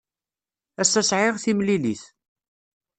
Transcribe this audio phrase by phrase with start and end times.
[0.81, 2.03] Ass-a sɛiɣ timlilit.